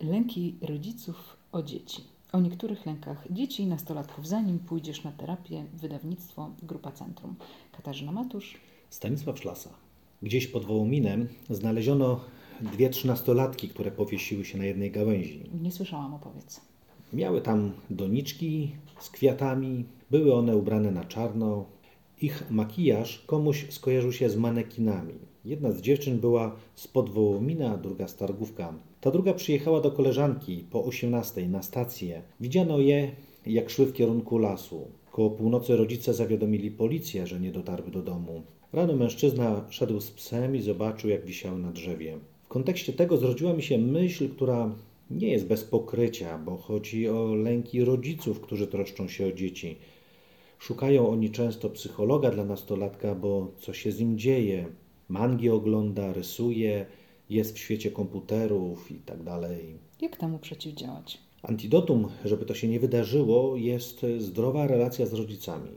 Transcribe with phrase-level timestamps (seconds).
[0.00, 2.04] Lęki rodziców o dzieci.
[2.32, 7.34] O niektórych lękach dzieci i nastolatków, zanim pójdziesz na terapię, wydawnictwo Grupa Centrum.
[7.72, 8.56] Katarzyna Matusz.
[8.90, 9.70] Stanisław Szlasa.
[10.22, 12.20] Gdzieś pod Wołominem znaleziono
[12.60, 15.50] dwie trzynastolatki, które powiesiły się na jednej gałęzi.
[15.62, 16.60] Nie słyszałam, opowiedz.
[17.12, 21.64] Miały tam doniczki z kwiatami, były one ubrane na czarno.
[22.20, 25.14] Ich makijaż komuś skojarzył się z manekinami.
[25.44, 28.74] Jedna z dziewczyn była z Podwołomina, druga z Targówka.
[29.00, 32.22] Ta druga przyjechała do koleżanki po 18 na stację.
[32.40, 33.10] Widziano je,
[33.46, 34.88] jak szły w kierunku lasu.
[35.12, 38.42] Koło północy rodzice zawiadomili policję, że nie dotarły do domu.
[38.72, 42.18] Rano mężczyzna szedł z psem i zobaczył, jak wisiały na drzewie.
[42.44, 44.74] W kontekście tego zrodziła mi się myśl, która
[45.10, 49.76] nie jest bez pokrycia, bo chodzi o lęki rodziców, którzy troszczą się o dzieci.
[50.58, 54.66] Szukają oni często psychologa dla nastolatka, bo co się z nim dzieje.
[55.08, 56.86] Mangi ogląda, rysuje,
[57.30, 59.78] jest w świecie komputerów i tak dalej.
[60.00, 61.18] Jak temu przeciwdziałać?
[61.42, 65.70] Antidotum, żeby to się nie wydarzyło, jest zdrowa relacja z rodzicami.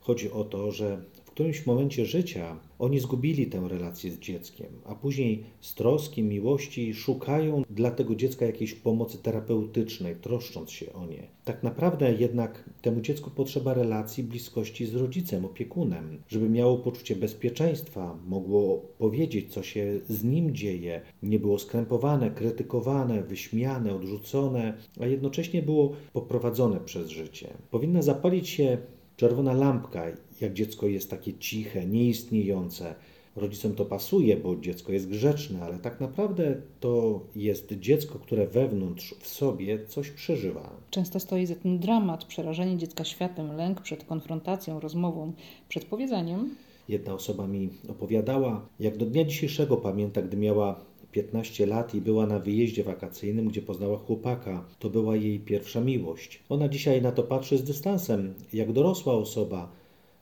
[0.00, 5.44] Chodzi o to, że którymś momencie życia oni zgubili tę relację z dzieckiem, a później
[5.60, 11.22] z troski, miłości szukają dla tego dziecka jakiejś pomocy terapeutycznej, troszcząc się o nie.
[11.44, 18.18] Tak naprawdę jednak temu dziecku potrzeba relacji, bliskości z rodzicem, opiekunem, żeby miało poczucie bezpieczeństwa,
[18.26, 25.62] mogło powiedzieć, co się z nim dzieje, nie było skrępowane, krytykowane, wyśmiane, odrzucone, a jednocześnie
[25.62, 27.48] było poprowadzone przez życie.
[27.70, 28.78] Powinna zapalić się
[29.16, 30.04] czerwona lampka,
[30.40, 32.94] jak dziecko jest takie ciche, nieistniejące.
[33.36, 39.14] Rodzicom to pasuje, bo dziecko jest grzeczne, ale tak naprawdę to jest dziecko, które wewnątrz
[39.20, 40.70] w sobie coś przeżywa.
[40.90, 45.32] Często stoi za tym dramat, przerażenie dziecka światem, lęk przed konfrontacją, rozmową,
[45.68, 46.54] przed powiedzeniem.
[46.88, 50.80] Jedna osoba mi opowiadała, jak do dnia dzisiejszego pamięta, gdy miała
[51.12, 54.64] 15 lat i była na wyjeździe wakacyjnym, gdzie poznała chłopaka.
[54.78, 56.42] To była jej pierwsza miłość.
[56.48, 59.72] Ona dzisiaj na to patrzy z dystansem, jak dorosła osoba.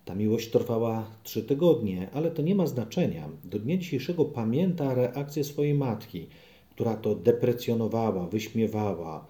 [0.04, 3.28] Ta miłość trwała trzy tygodnie, ale to nie ma znaczenia.
[3.44, 6.26] Do dnia dzisiejszego pamięta reakcję swojej matki,
[6.70, 9.26] która to deprecjonowała, wyśmiewała.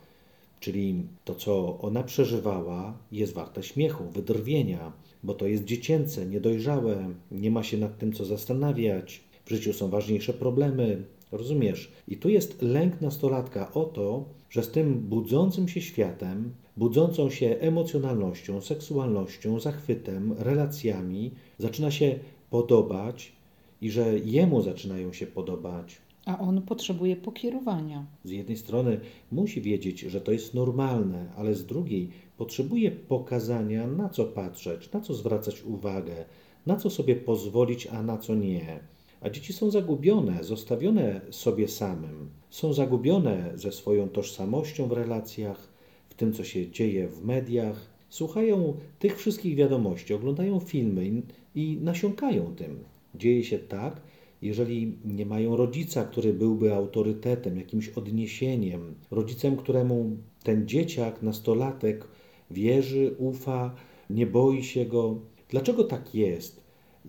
[0.60, 4.92] Czyli to, co ona przeżywała, jest warte śmiechu, wydrwienia,
[5.22, 9.20] bo to jest dziecięce, niedojrzałe, nie ma się nad tym co zastanawiać.
[9.44, 11.92] W życiu są ważniejsze problemy, Rozumiesz?
[12.08, 17.56] I tu jest lęk nastolatka o to, że z tym budzącym się światem, budzącą się
[17.60, 22.18] emocjonalnością, seksualnością, zachwytem, relacjami, zaczyna się
[22.50, 23.32] podobać
[23.80, 25.98] i że jemu zaczynają się podobać.
[26.26, 28.06] A on potrzebuje pokierowania.
[28.24, 29.00] Z jednej strony
[29.32, 35.00] musi wiedzieć, że to jest normalne, ale z drugiej potrzebuje pokazania, na co patrzeć, na
[35.00, 36.24] co zwracać uwagę,
[36.66, 38.80] na co sobie pozwolić, a na co nie.
[39.20, 42.30] A dzieci są zagubione, zostawione sobie samym.
[42.50, 45.68] Są zagubione ze swoją tożsamością w relacjach,
[46.08, 47.90] w tym, co się dzieje w mediach.
[48.08, 51.22] Słuchają tych wszystkich wiadomości, oglądają filmy
[51.54, 52.84] i, nasiąkają tym.
[53.14, 54.00] Dzieje się tak,
[54.42, 62.08] jeżeli nie mają rodzica, który byłby autorytetem, jakimś odniesieniem, rodzicem, któremu ten dzieciak, nastolatek
[62.50, 63.74] wierzy, ufa,
[64.10, 65.18] nie boi się go.
[65.48, 66.59] Dlaczego tak jest?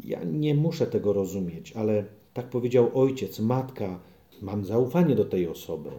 [0.03, 3.99] Ja nie muszę tego rozumieć, ale tak powiedział ojciec, matka,
[4.41, 5.89] mam zaufanie do tej osoby.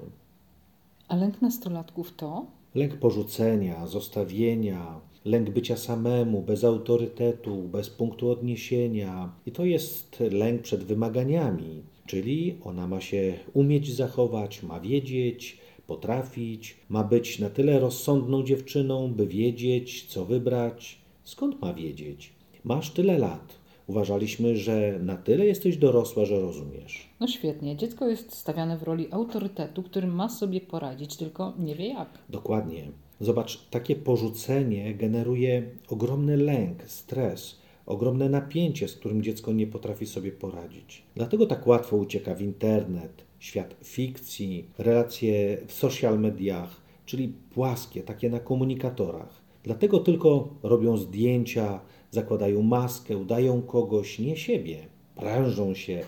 [1.09, 2.47] A lęk nastolatków to?
[2.75, 9.33] Lęk porzucenia, zostawienia, lęk bycia samemu, bez autorytetu, bez punktu odniesienia.
[9.47, 16.77] I to jest lęk przed wymaganiami, czyli ona ma się umieć zachować, ma wiedzieć, potrafić,
[16.89, 20.99] ma być na tyle rozsądną dziewczyną, by wiedzieć, co wybrać.
[21.25, 22.33] Skąd ma wiedzieć?
[22.65, 23.55] Masz tyle lat,
[23.93, 27.09] Uważaliśmy, że na tyle jesteś dorosła, że rozumiesz.
[27.21, 27.77] No świetnie.
[27.77, 32.09] Dziecko jest stawiane w roli autorytetu, który ma sobie poradzić, tylko nie wie jak.
[32.29, 32.89] Dokładnie.
[33.21, 40.33] Zobacz, takie porzucenie generuje ogromny lęk, stres, ogromne napięcie, z którym dziecko nie potrafi sobie
[40.33, 41.03] poradzić.
[41.15, 48.31] Dlatego tak łatwo ucieka w internet, świat fikcji, relacje w social mediach, czyli płaskie, takie
[48.31, 49.43] na komunikatorach.
[49.65, 51.81] Dlatego tylko robią zdjęcia,
[52.11, 54.79] zakładają maskę, udają kogoś, nie siebie,
[55.17, 56.01] prężą się,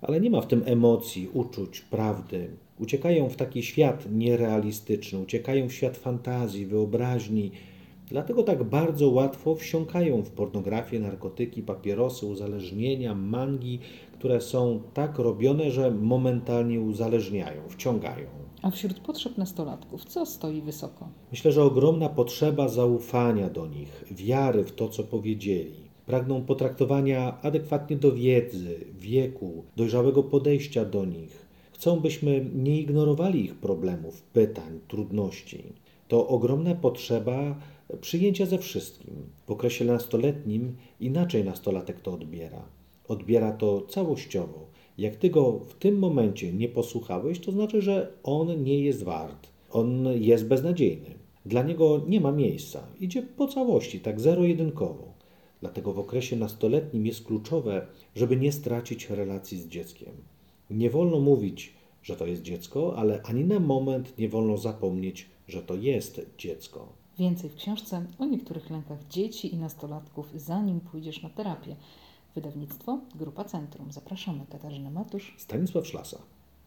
[0.00, 2.50] ale nie ma w tym emocji, uczuć, prawdy.
[2.78, 7.50] Uciekają w taki świat nierealistyczny, uciekają w świat fantazji, wyobraźni.
[8.08, 13.78] Dlatego tak bardzo łatwo wsiąkają w pornografię, narkotyki, papierosy, uzależnienia, mangi,
[14.12, 18.26] które są tak robione, że momentalnie uzależniają, wciągają.
[18.62, 21.08] A wśród potrzeb nastolatków co stoi wysoko?
[21.30, 25.74] Myślę, że ogromna potrzeba zaufania do nich, wiary w to, co powiedzieli.
[26.06, 31.46] Pragną potraktowania adekwatnie do wiedzy, wieku, dojrzałego podejścia do nich.
[31.72, 35.64] Chcą, byśmy nie ignorowali ich problemów, pytań, trudności.
[36.08, 37.56] To ogromna potrzeba
[38.00, 39.14] przyjęcia ze wszystkim.
[39.46, 42.62] W okresie nastoletnim inaczej nastolatek to odbiera.
[43.08, 44.71] Odbiera to całościowo.
[44.98, 49.48] Jak ty go w tym momencie nie posłuchałeś, to znaczy, że on nie jest wart.
[49.70, 51.14] On jest beznadziejny.
[51.46, 52.86] Dla niego nie ma miejsca.
[53.00, 55.12] Idzie po całości, tak zero-jedynkowo.
[55.60, 60.12] Dlatego w okresie nastoletnim jest kluczowe, żeby nie stracić relacji z dzieckiem.
[60.70, 65.62] Nie wolno mówić, że to jest dziecko, ale ani na moment nie wolno zapomnieć, że
[65.62, 66.92] to jest dziecko.
[67.18, 71.76] Więcej w książce o niektórych lękach dzieci i nastolatków, zanim pójdziesz na terapię.
[72.34, 73.92] Wydawnictwo Grupa Centrum.
[73.92, 74.46] Zapraszamy.
[74.46, 75.34] Katarzyna Matusz.
[75.38, 76.18] Stanisław Szlasa.